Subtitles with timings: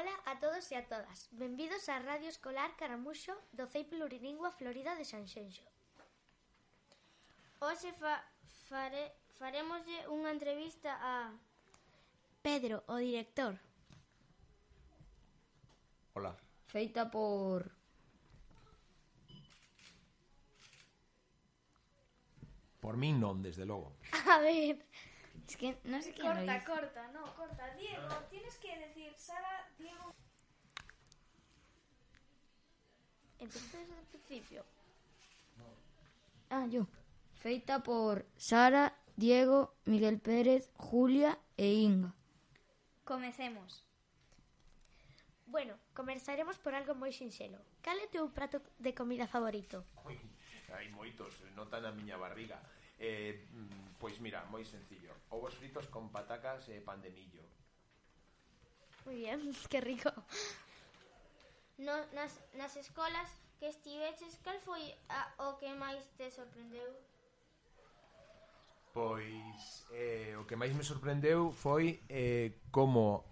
[0.00, 1.28] Ola a todos e a todas.
[1.36, 5.60] Benvidos á Radio Escolar Caramuxo do CEI Plurilingua Florida de Sanxenxo.
[7.60, 8.24] Hoxe fa,
[8.72, 11.36] fare, faremoslle unha entrevista a...
[12.40, 13.60] Pedro, o director.
[16.16, 16.32] Ola.
[16.72, 17.68] Feita por...
[22.80, 24.00] Por min non, desde logo.
[24.32, 24.80] A ver,
[25.48, 26.66] Es que no sé quién lo Corta, hizo.
[26.72, 27.74] corta, no, corta.
[27.74, 30.14] Diego, tienes que decir, Sara, Diego.
[33.38, 34.64] empezamos desde el principio.
[36.50, 36.86] Ah, yo.
[37.34, 42.14] Feita por Sara, Diego, Miguel Pérez, Julia e Inga.
[43.04, 43.84] Comecemos.
[45.46, 47.58] Bueno, comenzaremos por algo moi sinxelo.
[47.82, 49.82] Cal é o teu prato de comida favorito?
[50.06, 50.14] Ui,
[50.70, 52.60] hai moitos, nota na miña barriga.
[53.00, 53.48] Eh,
[53.96, 55.16] pois mira, moi sencillo.
[55.32, 57.40] Ovos fritos con patacas eh, e pan de millo.
[59.08, 59.40] Muy bien,
[59.72, 60.12] que rico.
[61.80, 66.92] No, nas, nas escolas que estiveches, cal foi a, ah, o que máis te sorprendeu?
[68.92, 73.24] Pois eh, o que máis me sorprendeu foi eh, como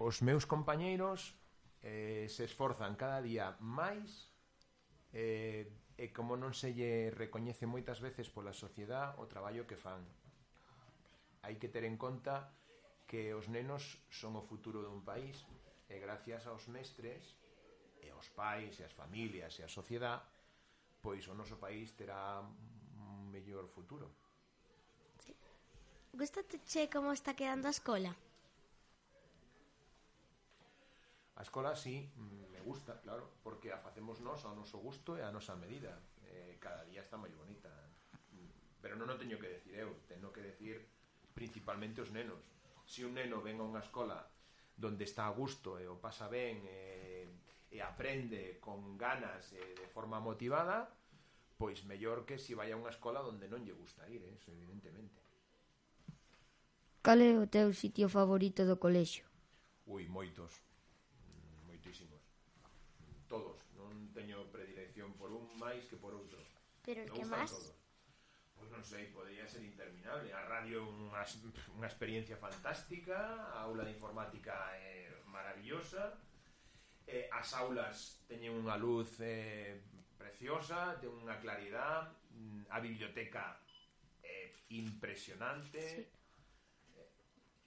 [0.00, 1.36] os meus compañeiros
[1.84, 4.32] eh, se esforzan cada día máis
[5.12, 10.02] eh, e como non se lle recoñece moitas veces pola sociedade o traballo que fan.
[11.46, 12.50] Hai que ter en conta
[13.06, 15.38] que os nenos son o futuro dun país
[15.86, 17.36] e gracias aos mestres
[18.02, 20.24] e aos pais e as familias e a sociedade
[21.04, 24.08] pois o noso país terá un mellor futuro.
[25.20, 25.36] Sí.
[26.16, 28.16] Gústate che como está quedando a escola?
[31.36, 35.28] A escola, sí, mm, gusta, claro, porque a facemos nós ao noso gusto e a
[35.28, 35.92] nosa medida.
[36.24, 37.68] Eh, cada día está moi bonita.
[38.80, 40.80] Pero non o teño que decir eu, teño que decir
[41.36, 42.40] principalmente os nenos.
[42.88, 44.24] Se un neno ven a unha escola
[44.76, 47.28] donde está a gusto e o pasa ben e,
[47.70, 50.88] e aprende con ganas e de forma motivada,
[51.60, 54.34] pois mellor que se vai a unha escola onde non lle gusta ir, eh?
[54.34, 55.20] eso evidentemente.
[57.04, 59.28] Cal é o teu sitio favorito do colexio?
[59.86, 60.56] Ui, moitos.
[61.20, 62.22] Mm, moitísimos
[63.28, 63.58] todos.
[63.74, 66.40] Non teño predilección por un máis que por outro.
[66.84, 67.52] Pero que máis?
[68.54, 70.30] Pois non sei, podría ser interminable.
[70.30, 71.24] A radio unha,
[71.74, 73.18] unha experiencia fantástica,
[73.50, 76.14] a aula de informática é eh, maravillosa,
[77.04, 79.82] eh, as aulas teñen unha luz eh,
[80.16, 82.08] preciosa, ten unha claridad,
[82.70, 83.58] a biblioteca
[84.22, 85.82] é eh, impresionante.
[85.82, 86.02] Sí.
[86.96, 87.10] Eh,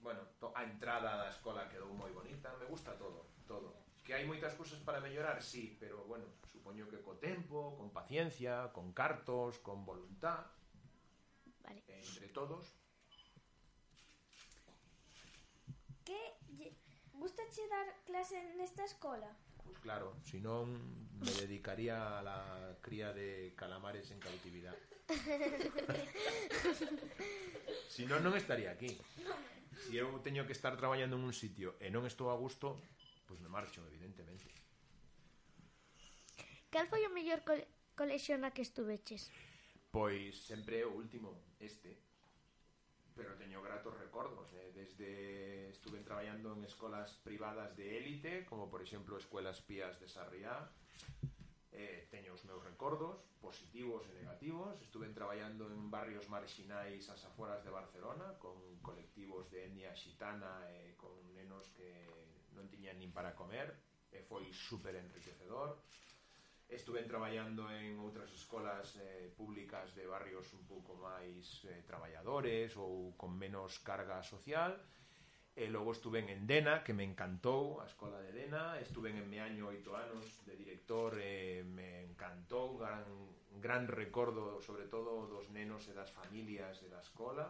[0.00, 0.24] bueno,
[0.56, 3.87] a entrada da escola quedou moi bonita, me gusta todo, todo.
[4.08, 8.72] Que hai moitas cousas para mellorar, sí, pero, bueno, supoño que co tempo, con paciencia,
[8.72, 10.48] con cartos, con voluntad,
[11.60, 11.84] vale.
[11.84, 12.72] entre todos.
[16.08, 16.16] Que
[17.12, 19.28] gustache dar clase nesta escola?
[19.60, 20.80] Pois pues claro, senón
[21.20, 22.40] me dedicaría a la
[22.80, 24.72] cría de calamares en cautividad.
[27.92, 28.88] si non, non estaría aquí.
[29.84, 32.80] Si eu teño que estar traballando en un sitio e non estou a gusto,
[33.28, 34.48] Pois me marcho, evidentemente.
[36.72, 39.28] Cal foi a mellor cole colección na que estuveches?
[39.92, 41.92] Pois sempre o último, este.
[43.12, 44.48] Pero teño gratos recordos.
[44.56, 44.72] Eh?
[44.72, 50.72] Desde estuve traballando en escolas privadas de élite, como por exemplo Escuelas Pías de Sarriá,
[51.72, 57.62] eh, teño os meus recordos positivos e negativos estuve traballando en barrios marxinais as aforas
[57.62, 62.08] de Barcelona con colectivos de etnia xitana e eh, con nenos que
[62.58, 63.70] non tiñan nin para comer
[64.10, 65.78] e foi super enriquecedor
[66.68, 73.16] estuve traballando en outras escolas eh, públicas de barrios un pouco máis eh, traballadores ou
[73.16, 74.76] con menos carga social.
[75.58, 79.72] E logo estuve en Dena, que me encantou a escola de Dena, estuve en Meaño
[79.72, 83.02] oito anos de director e eh, me encantou, gran,
[83.58, 87.48] gran recordo sobre todo dos nenos e das familias e da escola.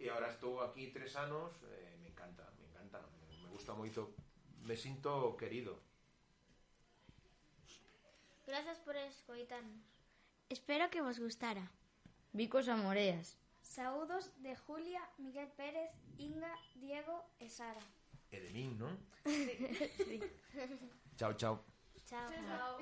[0.00, 2.98] E agora estou aquí tres anos eh, me encanta, me encanta
[3.44, 4.16] me gusta moito
[4.64, 5.78] me sinto querido.
[8.46, 9.84] Grazas por escoitarnos.
[10.48, 11.70] Espero que vos gustara.
[12.32, 13.38] Bicos a moreas.
[13.62, 17.80] Saúdos de Julia, Miguel Pérez, Inga, Diego e Sara.
[18.30, 18.98] E de min, non?
[21.16, 21.64] Chao, chao.
[22.04, 22.28] Chao.
[22.28, 22.76] Chao.